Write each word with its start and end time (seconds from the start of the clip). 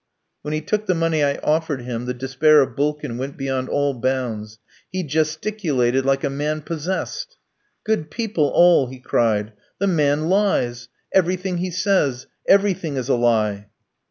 When 0.41 0.55
he 0.55 0.61
took 0.61 0.87
the 0.87 0.95
money 0.95 1.23
I 1.23 1.37
offered 1.43 1.81
him, 1.83 2.07
the 2.07 2.13
despair 2.15 2.61
of 2.61 2.75
Bulkin 2.75 3.19
went 3.19 3.37
beyond 3.37 3.69
all 3.69 3.93
bounds. 3.93 4.57
He 4.91 5.03
gesticulated 5.03 6.05
like 6.07 6.23
a 6.23 6.29
man 6.31 6.61
possessed. 6.63 7.37
"Good 7.83 8.09
people 8.09 8.47
all," 8.51 8.87
he 8.87 8.97
cried, 8.99 9.53
"the 9.77 9.85
man 9.85 10.25
lies. 10.27 10.89
Everything 11.13 11.57
he 11.59 11.69
says 11.69 12.25
everything 12.47 12.97
is 12.97 13.09
a 13.09 13.15
lie." 13.15 13.67